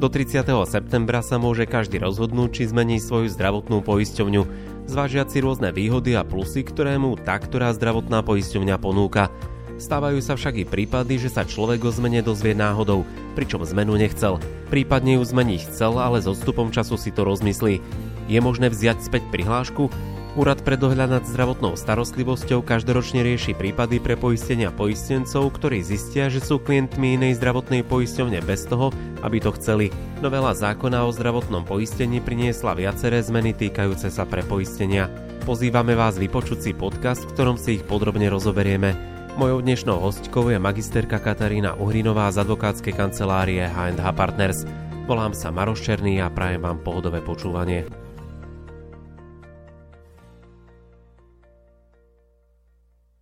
Do 0.00 0.08
30. 0.08 0.48
septembra 0.64 1.20
sa 1.20 1.36
môže 1.36 1.68
každý 1.68 2.00
rozhodnúť, 2.00 2.48
či 2.56 2.72
zmení 2.72 2.96
svoju 2.96 3.28
zdravotnú 3.36 3.84
poisťovňu, 3.84 4.42
zvážiať 4.88 5.28
si 5.28 5.38
rôzne 5.44 5.76
výhody 5.76 6.16
a 6.16 6.24
plusy, 6.24 6.64
ktoré 6.64 6.96
mu 6.96 7.20
tá, 7.20 7.36
ktorá 7.36 7.68
zdravotná 7.76 8.24
poisťovňa 8.24 8.80
ponúka. 8.80 9.28
Stávajú 9.76 10.24
sa 10.24 10.40
však 10.40 10.56
i 10.56 10.64
prípady, 10.64 11.20
že 11.20 11.28
sa 11.28 11.44
človek 11.44 11.84
o 11.84 11.92
zmene 11.92 12.24
dozvie 12.24 12.56
náhodou, 12.56 13.04
pričom 13.36 13.60
zmenu 13.60 14.00
nechcel. 14.00 14.40
Prípadne 14.72 15.20
ju 15.20 15.22
zmeniť 15.28 15.68
chcel, 15.68 15.92
ale 16.00 16.24
s 16.24 16.32
odstupom 16.32 16.72
času 16.72 16.96
si 16.96 17.12
to 17.12 17.28
rozmyslí. 17.28 17.84
Je 18.24 18.40
možné 18.40 18.72
vziať 18.72 19.04
späť 19.04 19.28
prihlášku? 19.28 19.92
Úrad 20.38 20.62
pre 20.62 20.78
dohľad 20.78 21.10
nad 21.10 21.24
zdravotnou 21.26 21.74
starostlivosťou 21.74 22.62
každoročne 22.62 23.26
rieši 23.26 23.50
prípady 23.50 23.98
pre 23.98 24.14
poistenia 24.14 24.70
poistencov, 24.70 25.50
ktorí 25.58 25.82
zistia, 25.82 26.30
že 26.30 26.38
sú 26.38 26.62
klientmi 26.62 27.18
inej 27.18 27.42
zdravotnej 27.42 27.82
poisťovne 27.82 28.38
bez 28.46 28.62
toho, 28.70 28.94
aby 29.26 29.42
to 29.42 29.50
chceli. 29.58 29.90
Novela 30.22 30.54
zákona 30.54 31.02
o 31.02 31.10
zdravotnom 31.10 31.66
poistení 31.66 32.22
priniesla 32.22 32.78
viaceré 32.78 33.18
zmeny 33.26 33.58
týkajúce 33.58 34.06
sa 34.06 34.22
pre 34.22 34.46
poistenia. 34.46 35.10
Pozývame 35.42 35.98
vás 35.98 36.14
vypočuť 36.14 36.62
si 36.62 36.72
podcast, 36.78 37.26
v 37.26 37.34
ktorom 37.34 37.58
si 37.58 37.82
ich 37.82 37.84
podrobne 37.84 38.30
rozoberieme. 38.30 38.94
Mojou 39.34 39.66
dnešnou 39.66 39.98
hostkou 39.98 40.46
je 40.46 40.62
magisterka 40.62 41.18
Katarína 41.18 41.74
Uhrinová 41.74 42.30
z 42.30 42.46
advokátskej 42.46 42.94
kancelárie 42.94 43.66
H&H 43.66 44.06
Partners. 44.14 44.62
Volám 45.10 45.34
sa 45.34 45.50
Maroš 45.50 45.82
Černý 45.82 46.22
a 46.22 46.30
prajem 46.30 46.62
vám 46.62 46.78
pohodové 46.86 47.18
počúvanie. 47.18 47.99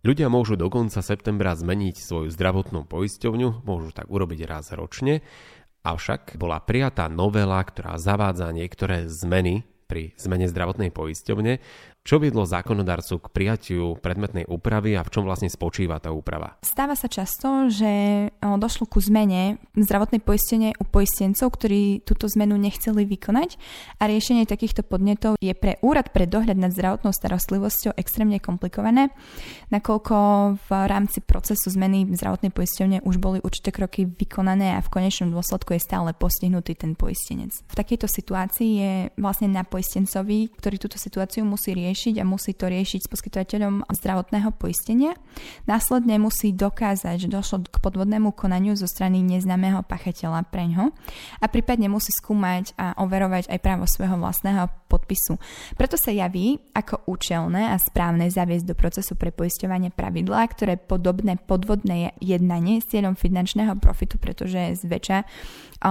Ľudia 0.09 0.25
môžu 0.25 0.57
do 0.57 0.73
konca 0.73 1.05
septembra 1.05 1.53
zmeniť 1.53 2.01
svoju 2.01 2.33
zdravotnú 2.33 2.81
poisťovňu, 2.89 3.61
môžu 3.61 3.93
tak 3.93 4.09
urobiť 4.09 4.41
raz 4.49 4.73
ročne, 4.73 5.21
avšak 5.85 6.33
bola 6.33 6.57
prijatá 6.57 7.05
novela, 7.05 7.61
ktorá 7.61 7.93
zavádza 8.01 8.49
niektoré 8.49 9.05
zmeny 9.05 9.69
pri 9.85 10.17
zmene 10.17 10.49
zdravotnej 10.49 10.89
poisťovne 10.89 11.61
čo 12.09 12.17
viedlo 12.17 12.41
zákonodarcu 12.41 13.21
k 13.21 13.27
prijatiu 13.29 13.93
predmetnej 14.01 14.49
úpravy 14.49 14.97
a 14.97 15.05
v 15.05 15.13
čom 15.13 15.29
vlastne 15.29 15.45
spočíva 15.45 16.01
tá 16.01 16.09
úprava? 16.09 16.57
Stáva 16.65 16.97
sa 16.97 17.05
často, 17.05 17.69
že 17.69 18.25
došlo 18.41 18.89
ku 18.89 18.97
zmene 18.97 19.61
zdravotnej 19.77 20.17
poistenie 20.17 20.73
u 20.81 20.89
poistencov, 20.89 21.53
ktorí 21.53 22.01
túto 22.01 22.25
zmenu 22.33 22.57
nechceli 22.57 23.05
vykonať 23.05 23.61
a 24.01 24.09
riešenie 24.09 24.49
takýchto 24.49 24.81
podnetov 24.81 25.37
je 25.37 25.53
pre 25.53 25.77
úrad 25.85 26.09
pre 26.09 26.25
dohľad 26.25 26.57
nad 26.57 26.73
zdravotnou 26.73 27.13
starostlivosťou 27.13 27.93
extrémne 27.93 28.41
komplikované, 28.41 29.13
nakoľko 29.69 30.17
v 30.65 30.69
rámci 30.89 31.21
procesu 31.21 31.69
zmeny 31.69 32.09
zdravotnej 32.09 32.49
poisťovne 32.49 33.05
už 33.05 33.21
boli 33.21 33.37
určité 33.45 33.69
kroky 33.69 34.09
vykonané 34.09 34.73
a 34.73 34.81
v 34.81 34.89
konečnom 34.89 35.29
dôsledku 35.29 35.77
je 35.77 35.85
stále 35.85 36.09
postihnutý 36.17 36.73
ten 36.73 36.97
poistenec. 36.97 37.53
V 37.69 37.77
takejto 37.77 38.09
situácii 38.09 38.69
je 38.81 38.93
vlastne 39.21 39.53
na 39.53 39.61
poistencovi, 39.61 40.49
ktorý 40.57 40.81
túto 40.81 40.97
situáciu 40.97 41.45
musí 41.45 41.77
riešiť, 41.77 41.97
riešiť 41.99 42.23
a 42.23 42.29
musí 42.31 42.55
to 42.55 42.71
riešiť 42.71 43.03
s 43.03 43.11
poskytovateľom 43.11 43.83
zdravotného 43.91 44.55
poistenia. 44.55 45.19
Následne 45.67 46.15
musí 46.15 46.55
dokázať, 46.55 47.27
že 47.27 47.27
došlo 47.27 47.67
k 47.67 47.75
podvodnému 47.75 48.31
konaniu 48.31 48.79
zo 48.79 48.87
strany 48.87 49.19
neznámeho 49.19 49.83
pachateľa 49.83 50.47
pre 50.47 50.71
ňo 50.71 50.95
a 51.43 51.45
prípadne 51.51 51.91
musí 51.91 52.15
skúmať 52.15 52.71
a 52.79 52.95
overovať 53.03 53.51
aj 53.51 53.59
právo 53.59 53.83
svojho 53.83 54.15
vlastného 54.15 54.71
podpisu. 54.87 55.43
Preto 55.75 55.99
sa 55.99 56.15
javí 56.15 56.63
ako 56.71 57.03
účelné 57.03 57.67
a 57.67 57.75
správne 57.75 58.31
zaviesť 58.31 58.71
do 58.71 58.79
procesu 58.79 59.19
pre 59.19 59.35
poisťovanie 59.35 59.91
pravidlá, 59.91 60.47
ktoré 60.55 60.79
podobné 60.79 61.35
podvodné 61.35 62.15
jednanie 62.23 62.79
s 62.79 62.87
cieľom 62.95 63.19
finančného 63.19 63.75
profitu, 63.75 64.15
pretože 64.15 64.87
zväčša 64.87 65.27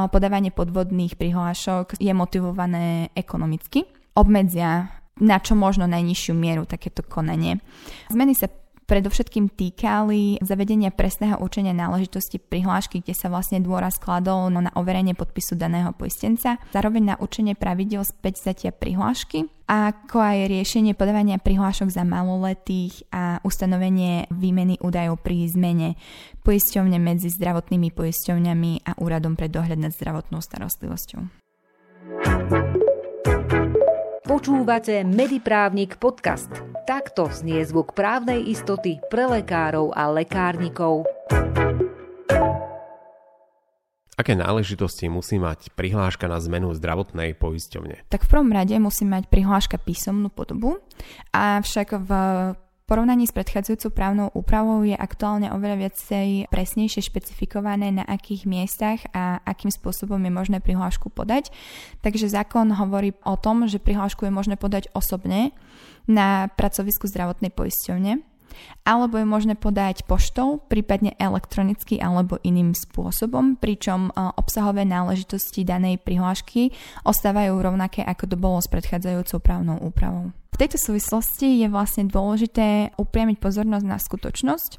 podávanie 0.08 0.56
podvodných 0.56 1.20
prihlášok 1.20 2.00
je 2.00 2.16
motivované 2.16 3.12
ekonomicky 3.12 3.84
obmedzia 4.16 4.88
na 5.18 5.38
čo 5.42 5.54
možno 5.58 5.86
najnižšiu 5.90 6.32
mieru 6.34 6.64
takéto 6.64 7.02
konanie. 7.06 7.60
Zmeny 8.10 8.34
sa 8.34 8.48
predovšetkým 8.88 9.52
týkali 9.52 10.40
zavedenia 10.40 10.88
presného 10.88 11.36
určenia 11.44 11.76
náležitosti 11.76 12.40
prihlášky, 12.40 13.04
kde 13.04 13.12
sa 13.12 13.28
vlastne 13.28 13.60
dôraz 13.60 14.00
skladol 14.00 14.48
na 14.48 14.72
overenie 14.72 15.12
podpisu 15.12 15.60
daného 15.60 15.92
poistenca, 15.92 16.56
zároveň 16.72 17.12
na 17.12 17.16
určenie 17.20 17.52
pravidel 17.52 18.00
späť 18.08 18.40
zatia 18.48 18.72
prihlášky, 18.72 19.44
ako 19.68 20.16
aj 20.24 20.48
riešenie 20.48 20.96
podávania 20.96 21.36
prihlášok 21.36 21.92
za 21.92 22.08
maloletých 22.08 23.04
a 23.12 23.44
ustanovenie 23.44 24.24
výmeny 24.32 24.80
údajov 24.80 25.20
pri 25.20 25.44
zmene 25.52 26.00
poisťovne 26.40 26.96
medzi 26.96 27.28
zdravotnými 27.28 27.92
poisťovňami 27.92 28.88
a 28.88 28.96
úradom 28.96 29.36
pre 29.36 29.52
dohľad 29.52 29.76
nad 29.76 29.92
zdravotnou 29.92 30.40
starostlivosťou. 30.40 31.47
Počúvate 34.28 35.08
Mediprávnik 35.08 35.96
podcast. 35.96 36.52
Takto 36.84 37.32
znie 37.32 37.64
zvuk 37.64 37.96
právnej 37.96 38.44
istoty 38.44 39.00
pre 39.08 39.24
lekárov 39.24 39.88
a 39.96 40.12
lekárnikov. 40.12 41.08
Aké 44.20 44.36
náležitosti 44.36 45.08
musí 45.08 45.40
mať 45.40 45.72
prihláška 45.72 46.28
na 46.28 46.36
zmenu 46.44 46.76
zdravotnej 46.76 47.40
poisťovne? 47.40 48.04
Tak 48.12 48.28
v 48.28 48.30
prvom 48.36 48.52
rade 48.52 48.76
musí 48.76 49.08
mať 49.08 49.32
prihláška 49.32 49.80
písomnú 49.80 50.28
podobu, 50.28 50.76
avšak 51.32 51.96
v 51.96 52.10
porovnaní 52.88 53.28
s 53.28 53.36
predchádzajúcou 53.36 53.92
právnou 53.92 54.32
úpravou 54.32 54.80
je 54.80 54.96
aktuálne 54.96 55.52
oveľa 55.52 55.76
viacej 55.86 56.48
presnejšie 56.48 57.04
špecifikované, 57.04 57.92
na 57.92 58.04
akých 58.08 58.48
miestach 58.48 59.04
a 59.12 59.44
akým 59.44 59.68
spôsobom 59.68 60.16
je 60.16 60.32
možné 60.32 60.58
prihlášku 60.64 61.12
podať. 61.12 61.52
Takže 62.00 62.32
zákon 62.32 62.72
hovorí 62.72 63.12
o 63.28 63.36
tom, 63.36 63.68
že 63.68 63.76
prihlášku 63.76 64.24
je 64.24 64.32
možné 64.32 64.56
podať 64.56 64.88
osobne 64.96 65.52
na 66.08 66.48
pracovisku 66.56 67.04
zdravotnej 67.04 67.52
poisťovne 67.52 68.24
alebo 68.88 69.20
je 69.20 69.26
možné 69.28 69.54
podať 69.54 70.08
poštou, 70.08 70.64
prípadne 70.64 71.12
elektronicky 71.20 72.00
alebo 72.00 72.40
iným 72.40 72.72
spôsobom, 72.72 73.60
pričom 73.60 74.08
e, 74.08 74.10
obsahové 74.36 74.88
náležitosti 74.88 75.66
danej 75.66 76.00
prihlášky 76.00 76.72
ostávajú 77.04 77.60
rovnaké, 77.60 78.00
ako 78.00 78.24
to 78.32 78.36
bolo 78.40 78.58
s 78.64 78.68
predchádzajúcou 78.72 79.38
právnou 79.44 79.76
úpravou. 79.84 80.32
V 80.58 80.66
tejto 80.66 80.90
súvislosti 80.90 81.62
je 81.62 81.70
vlastne 81.70 82.10
dôležité 82.10 82.90
upriamiť 82.98 83.38
pozornosť 83.38 83.86
na 83.86 83.94
skutočnosť, 83.94 84.70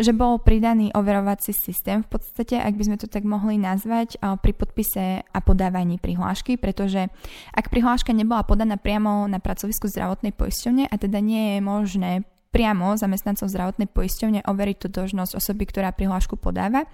že 0.00 0.16
bol 0.16 0.40
pridaný 0.40 0.96
overovací 0.96 1.52
systém 1.52 2.00
v 2.00 2.08
podstate, 2.08 2.56
ak 2.56 2.72
by 2.72 2.82
sme 2.88 2.96
to 2.96 3.04
tak 3.04 3.20
mohli 3.28 3.60
nazvať, 3.60 4.16
pri 4.16 4.52
podpise 4.56 5.20
a 5.20 5.38
podávaní 5.44 6.00
prihlášky, 6.00 6.56
pretože 6.56 7.12
ak 7.52 7.68
prihláška 7.68 8.16
nebola 8.16 8.48
podaná 8.48 8.80
priamo 8.80 9.28
na 9.28 9.36
pracovisku 9.36 9.92
zdravotnej 9.92 10.32
poisťovne 10.32 10.88
a 10.88 10.94
teda 10.96 11.20
nie 11.20 11.44
je 11.52 11.60
možné 11.60 12.12
priamo 12.56 12.96
zamestnancov 12.96 13.52
zdravotnej 13.52 13.92
poisťovne 13.92 14.48
overiť 14.48 14.76
totožnosť 14.88 15.36
osoby, 15.36 15.68
ktorá 15.68 15.92
prihlášku 15.92 16.40
podáva, 16.40 16.88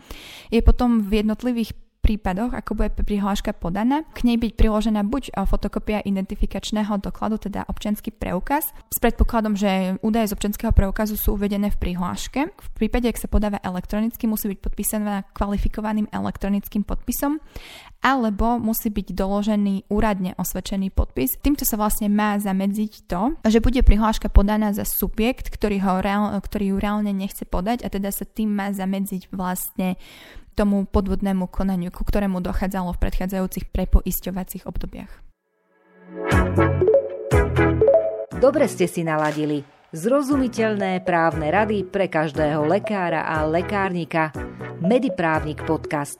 je 0.51 0.59
potom 0.59 1.07
v 1.07 1.23
jednotlivých 1.23 1.79
prípadoch, 2.03 2.51
ako 2.51 2.75
bude 2.75 2.91
prihláška 2.93 3.55
podaná, 3.55 4.03
k 4.11 4.27
nej 4.27 4.37
byť 4.37 4.59
priložená 4.59 5.07
buď 5.07 5.39
fotokopia 5.47 6.03
identifikačného 6.03 6.99
dokladu, 6.99 7.39
teda 7.39 7.63
občianský 7.71 8.11
preukaz, 8.11 8.75
s 8.91 8.99
predpokladom, 8.99 9.55
že 9.55 9.97
údaje 10.03 10.29
z 10.29 10.35
občianského 10.35 10.75
preukazu 10.75 11.15
sú 11.15 11.39
uvedené 11.39 11.71
v 11.71 11.79
prihláške. 11.79 12.51
V 12.51 12.69
prípade, 12.75 13.07
ak 13.07 13.23
sa 13.23 13.31
podáva 13.31 13.63
elektronicky, 13.63 14.27
musí 14.27 14.51
byť 14.51 14.59
podpísaná 14.59 15.31
kvalifikovaným 15.31 16.11
elektronickým 16.11 16.83
podpisom 16.83 17.39
alebo 18.03 18.59
musí 18.59 18.91
byť 18.91 19.15
doložený 19.15 19.87
úradne 19.87 20.35
osvedčený 20.35 20.91
podpis. 20.91 21.39
Týmto 21.39 21.63
sa 21.63 21.79
vlastne 21.79 22.11
má 22.11 22.35
zamedziť 22.35 23.07
to, 23.07 23.39
že 23.47 23.63
bude 23.63 23.79
prihláška 23.87 24.27
podaná 24.27 24.75
za 24.75 24.83
subjekt, 24.83 25.55
ktorý, 25.55 25.79
ho 25.87 26.03
reál, 26.03 26.35
ktorý 26.35 26.75
ju 26.75 26.77
reálne 26.83 27.15
nechce 27.15 27.47
podať 27.47 27.87
a 27.87 27.89
teda 27.95 28.11
sa 28.11 28.27
tým 28.27 28.51
má 28.51 28.75
zamedziť 28.75 29.31
vlastne 29.31 29.95
tomu 30.53 30.85
podvodnému 30.87 31.49
konaniu, 31.49 31.91
ku 31.91 32.05
ktorému 32.05 32.45
dochádzalo 32.45 32.93
v 32.95 33.03
predchádzajúcich 33.03 33.73
prepoisťovacích 33.73 34.69
obdobiach. 34.69 35.13
Dobre 38.43 38.67
ste 38.67 38.91
si 38.91 39.07
naladili. 39.07 39.63
Zrozumiteľné 39.93 41.05
právne 41.05 41.53
rady 41.53 41.85
pre 41.85 42.09
každého 42.09 42.65
lekára 42.65 43.29
a 43.29 43.45
lekárnika. 43.45 44.33
Mediprávnik 44.81 45.63
podcast. 45.69 46.19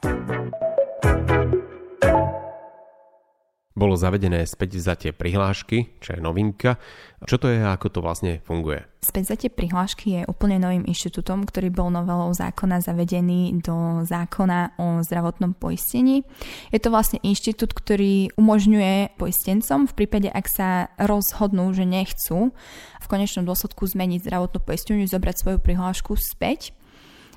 Bolo 3.73 3.97
zavedené 3.97 4.45
späť 4.45 4.77
vzatie 4.77 5.09
prihlášky, 5.17 5.97
čo 5.97 6.13
je 6.13 6.21
novinka. 6.21 6.77
Čo 7.25 7.41
to 7.41 7.49
je 7.49 7.57
a 7.57 7.73
ako 7.73 7.89
to 7.89 7.99
vlastne 8.05 8.37
funguje? 8.45 8.85
Späť 9.01 9.33
vzatie 9.33 9.49
prihlášky 9.49 10.07
je 10.13 10.21
úplne 10.29 10.61
novým 10.61 10.85
inštitútom, 10.85 11.41
ktorý 11.41 11.73
bol 11.73 11.89
novelou 11.89 12.29
zákona 12.37 12.85
zavedený 12.85 13.65
do 13.65 14.05
zákona 14.05 14.77
o 14.77 15.01
zdravotnom 15.01 15.57
poistení. 15.57 16.21
Je 16.69 16.77
to 16.77 16.93
vlastne 16.93 17.17
inštitút, 17.25 17.73
ktorý 17.73 18.29
umožňuje 18.37 19.17
poistencom 19.17 19.89
v 19.89 19.93
prípade, 19.97 20.29
ak 20.29 20.45
sa 20.53 20.69
rozhodnú, 21.01 21.73
že 21.73 21.89
nechcú 21.89 22.53
v 23.01 23.09
konečnom 23.09 23.41
dôsledku 23.41 23.89
zmeniť 23.89 24.21
zdravotnú 24.21 24.61
poistenie, 24.61 25.09
zobrať 25.09 25.35
svoju 25.41 25.57
prihlášku 25.57 26.13
späť. 26.13 26.77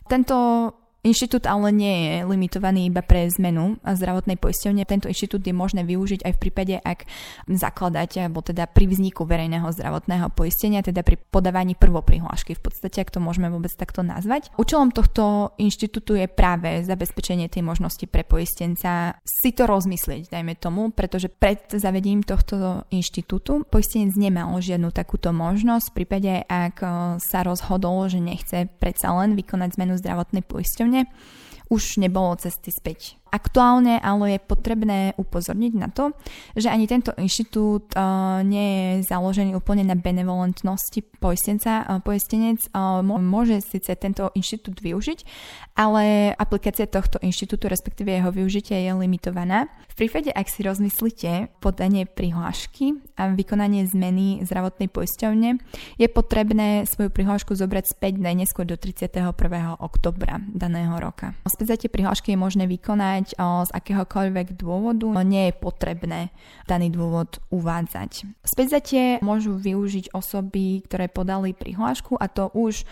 Tento 0.04 0.36
Inštitút 1.06 1.46
ale 1.46 1.70
nie 1.70 1.94
je 1.94 2.14
limitovaný 2.26 2.90
iba 2.90 2.98
pre 2.98 3.30
zmenu 3.30 3.78
zdravotnej 3.86 4.34
poisťovne. 4.42 4.82
Tento 4.82 5.06
inštitút 5.06 5.46
je 5.46 5.54
možné 5.54 5.86
využiť 5.86 6.26
aj 6.26 6.32
v 6.34 6.42
prípade, 6.42 6.74
ak 6.82 7.06
zakladáte, 7.46 8.26
alebo 8.26 8.42
teda 8.42 8.66
pri 8.66 8.90
vzniku 8.90 9.22
verejného 9.22 9.70
zdravotného 9.70 10.34
poistenia, 10.34 10.82
teda 10.82 11.06
pri 11.06 11.14
podávaní 11.30 11.78
prvoprihlášky. 11.78 12.58
V 12.58 12.62
podstate, 12.66 13.06
ak 13.06 13.14
to 13.14 13.22
môžeme 13.22 13.46
vôbec 13.46 13.70
takto 13.70 14.02
nazvať. 14.02 14.50
Účelom 14.58 14.90
tohto 14.90 15.54
inštitútu 15.62 16.18
je 16.18 16.26
práve 16.26 16.82
zabezpečenie 16.82 17.46
tej 17.46 17.62
možnosti 17.62 18.02
pre 18.10 18.26
poistenca 18.26 19.14
si 19.22 19.54
to 19.54 19.70
rozmyslieť, 19.70 20.34
dajme 20.34 20.58
tomu, 20.58 20.90
pretože 20.90 21.30
pred 21.30 21.70
zavedením 21.70 22.26
tohto 22.26 22.82
inštitútu 22.90 23.62
poistenec 23.70 24.18
nemal 24.18 24.58
žiadnu 24.58 24.90
takúto 24.90 25.30
možnosť. 25.30 25.86
V 25.92 25.96
prípade, 26.02 26.32
ak 26.50 26.82
sa 27.22 27.46
rozhodol, 27.46 28.10
že 28.10 28.18
nechce 28.18 28.66
predsa 28.82 29.14
len 29.14 29.38
vykonať 29.38 29.78
zmenu 29.78 29.94
zdravotnej 30.00 30.42
poisťovne, 30.42 30.95
už 31.66 31.98
nebolo 31.98 32.38
cesty 32.38 32.70
späť. 32.70 33.18
Aktuálne 33.26 33.98
ale 33.98 34.38
je 34.38 34.46
potrebné 34.46 34.98
upozorniť 35.18 35.72
na 35.74 35.90
to, 35.90 36.14
že 36.54 36.70
ani 36.70 36.86
tento 36.86 37.10
inštitút 37.18 37.90
uh, 37.98 38.40
nie 38.46 39.02
je 39.02 39.10
založený 39.10 39.58
úplne 39.58 39.82
na 39.82 39.98
benevolentnosti 39.98 41.02
poistenca. 41.18 41.82
Uh, 41.82 41.98
poistenec 41.98 42.62
uh, 42.70 43.02
môže 43.02 43.58
síce 43.66 43.90
tento 43.98 44.30
inštitút 44.38 44.78
využiť, 44.78 45.26
ale 45.74 46.32
aplikácia 46.38 46.86
tohto 46.86 47.18
inštitútu, 47.18 47.66
respektíve 47.66 48.14
jeho 48.14 48.30
využitie 48.30 48.86
je 48.86 48.92
limitovaná. 48.94 49.66
Prípade, 49.96 50.28
ak 50.28 50.52
si 50.52 50.60
rozmyslíte 50.60 51.56
podanie 51.56 52.04
prihlášky 52.04 53.00
a 53.16 53.32
vykonanie 53.32 53.88
zmeny 53.88 54.44
zdravotnej 54.44 54.92
poisťovne, 54.92 55.56
je 55.96 56.08
potrebné 56.12 56.84
svoju 56.84 57.08
prihlášku 57.08 57.56
zobrať 57.56 57.96
späť 57.96 58.20
najneskôr 58.20 58.68
do 58.68 58.76
31. 58.76 59.32
oktobra 59.80 60.44
daného 60.52 61.00
roka. 61.00 61.32
Späť 61.48 61.88
prihlášky 61.88 62.36
je 62.36 62.38
možné 62.44 62.68
vykonať 62.68 63.40
z 63.40 63.70
akéhokoľvek 63.72 64.60
dôvodu, 64.60 65.08
nie 65.24 65.48
je 65.48 65.54
potrebné 65.56 66.28
daný 66.68 66.92
dôvod 66.92 67.40
uvádzať. 67.48 68.28
Späťzatie 68.44 69.24
môžu 69.24 69.56
využiť 69.56 70.12
osoby, 70.12 70.84
ktoré 70.84 71.08
podali 71.08 71.56
prihlášku 71.56 72.20
a 72.20 72.28
to 72.28 72.52
už 72.52 72.84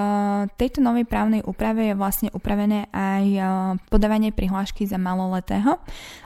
tejto 0.60 0.84
novej 0.84 1.08
právnej 1.08 1.40
úprave 1.48 1.88
je 1.88 1.96
vlastne 1.96 2.28
upravené 2.36 2.92
aj 2.92 3.26
e, 3.32 3.42
podávanie 3.88 4.36
prihlášky 4.36 4.84
za 4.84 5.00
maloletého. 5.00 5.80
E, 5.80 5.82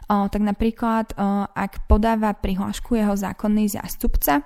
tak 0.09 0.41
napríklad, 0.41 1.13
e, 1.13 1.15
ak 1.53 1.85
podáva 1.85 2.33
prihlášku 2.33 2.97
jeho 2.97 3.13
zákonný 3.13 3.69
zástupca, 3.77 4.41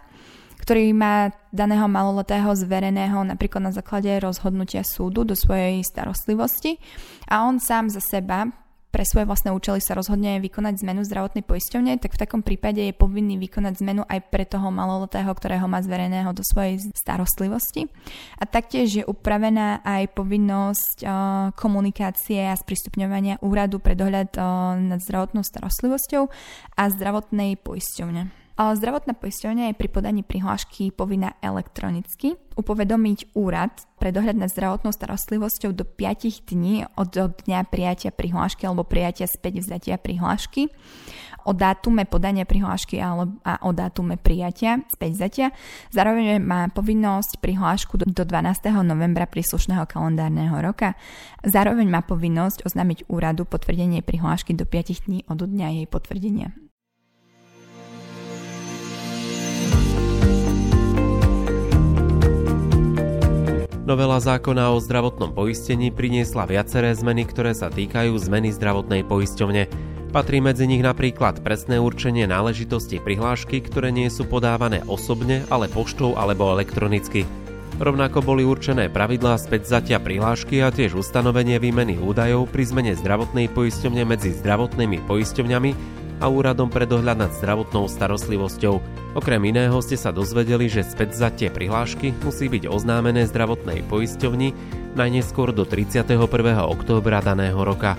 ktorý 0.59 0.91
má 0.91 1.31
daného 1.55 1.87
maloletého 1.87 2.51
zvereného 2.51 3.23
napríklad 3.23 3.63
na 3.63 3.71
základe 3.71 4.11
rozhodnutia 4.19 4.83
súdu 4.83 5.23
do 5.23 5.39
svojej 5.39 5.79
starostlivosti 5.87 6.83
a 7.31 7.47
on 7.47 7.63
sám 7.63 7.87
za 7.87 8.03
seba 8.03 8.51
pre 8.97 9.05
svoje 9.05 9.29
vlastné 9.29 9.53
účely 9.53 9.77
sa 9.77 9.93
rozhodne 9.93 10.41
vykonať 10.41 10.81
zmenu 10.81 11.05
zdravotnej 11.05 11.45
poisťovne, 11.45 12.01
tak 12.01 12.17
v 12.17 12.21
takom 12.25 12.41
prípade 12.41 12.81
je 12.81 12.97
povinný 12.97 13.37
vykonať 13.37 13.85
zmenu 13.85 14.01
aj 14.09 14.25
pre 14.33 14.41
toho 14.41 14.73
maloletého, 14.73 15.29
ktorého 15.29 15.69
má 15.69 15.77
zvereného 15.85 16.33
do 16.33 16.41
svojej 16.41 16.81
starostlivosti. 16.97 17.93
A 18.41 18.49
taktiež 18.49 18.89
je 18.89 19.05
upravená 19.05 19.85
aj 19.85 20.17
povinnosť 20.17 20.97
uh, 21.05 21.13
komunikácie 21.53 22.41
a 22.41 22.57
sprístupňovania 22.57 23.37
úradu 23.45 23.77
pre 23.77 23.93
dohľad 23.93 24.33
uh, 24.33 24.73
nad 24.81 24.97
zdravotnou 25.05 25.45
starostlivosťou 25.45 26.33
a 26.73 26.83
zdravotnej 26.89 27.53
poisťovne. 27.61 28.46
Zdravotná 28.57 29.13
poisťovňa 29.13 29.69
je 29.69 29.75
pri 29.77 29.89
podaní 29.93 30.25
prihlášky 30.25 30.89
povinná 30.89 31.37
elektronicky 31.45 32.41
upovedomiť 32.57 33.37
úrad 33.37 33.85
pre 34.01 34.09
dohľad 34.09 34.33
nad 34.33 34.49
zdravotnou 34.49 34.89
starostlivosťou 34.89 35.77
do 35.77 35.85
5 35.85 36.49
dní 36.49 36.89
od 36.97 37.13
dňa 37.13 37.69
prijatia 37.69 38.09
prihlášky 38.09 38.65
alebo 38.65 38.81
prijatia 38.81 39.29
späť 39.29 39.61
vzatia 39.61 40.01
prihlášky 40.01 40.73
o 41.45 41.53
dátume 41.53 42.09
podania 42.09 42.49
prihlášky 42.49 42.97
a 42.97 43.29
o 43.61 43.71
dátume 43.71 44.17
prijatia 44.17 44.81
späť 44.89 45.11
vzatia. 45.15 45.47
Zároveň 45.93 46.41
má 46.41 46.67
povinnosť 46.73 47.37
prihlášku 47.37 48.01
do 48.01 48.09
12. 48.09 48.73
novembra 48.83 49.29
príslušného 49.29 49.85
kalendárneho 49.85 50.57
roka. 50.59 50.97
Zároveň 51.45 51.87
má 51.87 52.01
povinnosť 52.01 52.65
oznámiť 52.65 53.05
úradu 53.05 53.45
potvrdenie 53.45 54.01
prihlášky 54.01 54.57
do 54.57 54.65
5 54.65 55.05
dní 55.05 55.23
od 55.29 55.45
dňa 55.45 55.67
jej 55.77 55.87
potvrdenia. 55.87 56.66
Novela 63.87 64.19
zákona 64.19 64.75
o 64.75 64.83
zdravotnom 64.83 65.31
poistení 65.31 65.95
priniesla 65.95 66.43
viaceré 66.43 66.91
zmeny, 66.91 67.23
ktoré 67.23 67.55
sa 67.55 67.71
týkajú 67.71 68.19
zmeny 68.19 68.51
zdravotnej 68.51 69.07
poisťovne. 69.07 69.63
Patrí 70.11 70.43
medzi 70.43 70.67
nich 70.67 70.83
napríklad 70.83 71.39
presné 71.39 71.79
určenie 71.79 72.27
náležitosti 72.27 72.99
prihlášky, 72.99 73.63
ktoré 73.63 73.95
nie 73.95 74.11
sú 74.11 74.27
podávané 74.27 74.83
osobne, 74.91 75.47
ale 75.47 75.71
poštou 75.71 76.19
alebo 76.19 76.51
elektronicky. 76.51 77.23
Rovnako 77.79 78.27
boli 78.27 78.43
určené 78.43 78.91
pravidlá 78.91 79.39
späť 79.39 79.79
zatia 79.79 80.03
prihlášky 80.03 80.59
a 80.59 80.67
tiež 80.67 80.99
ustanovenie 80.99 81.55
výmeny 81.55 81.95
údajov 81.95 82.51
pri 82.51 82.67
zmene 82.67 82.91
zdravotnej 82.91 83.47
poisťovne 83.55 84.03
medzi 84.03 84.35
zdravotnými 84.35 84.99
poisťovňami 85.07 85.96
a 86.17 86.25
Úradom 86.29 86.69
pre 86.69 86.89
dohľad 86.89 87.17
nad 87.17 87.31
zdravotnou 87.35 87.85
starostlivosťou. 87.85 88.75
Okrem 89.17 89.41
iného 89.49 89.77
ste 89.81 89.97
sa 89.97 90.13
dozvedeli, 90.13 90.69
že 90.69 90.85
späť 90.85 91.17
za 91.17 91.29
prihlášky 91.29 92.13
musí 92.21 92.49
byť 92.49 92.69
oznámené 92.69 93.25
zdravotnej 93.29 93.85
poisťovni 93.89 94.53
najneskôr 94.93 95.53
do 95.53 95.65
31. 95.65 96.17
októbra 96.65 97.21
daného 97.21 97.57
roka. 97.61 97.97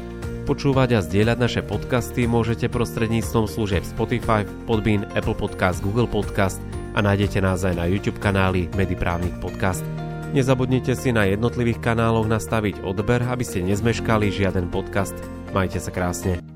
Počúvať 0.48 0.96
a 0.96 1.00
zdieľať 1.04 1.38
naše 1.38 1.60
podcasty 1.60 2.24
môžete 2.24 2.72
prostredníctvom 2.72 3.44
služieb 3.44 3.84
Spotify, 3.84 4.48
Podbean, 4.64 5.04
Apple 5.12 5.36
Podcast, 5.36 5.84
Google 5.84 6.08
Podcast 6.08 6.56
a 6.96 7.04
nájdete 7.04 7.44
nás 7.44 7.68
aj 7.68 7.76
na 7.76 7.84
YouTube 7.84 8.16
kanáli 8.16 8.72
Mediprávnik 8.72 9.36
Podcast. 9.44 9.84
Nezabudnite 10.32 10.96
si 10.96 11.12
na 11.12 11.28
jednotlivých 11.28 11.84
kanáloch 11.84 12.28
nastaviť 12.28 12.80
odber, 12.80 13.20
aby 13.28 13.44
ste 13.44 13.64
nezmeškali 13.64 14.32
žiaden 14.32 14.72
podcast. 14.72 15.16
Majte 15.52 15.80
sa 15.80 15.92
krásne. 15.92 16.47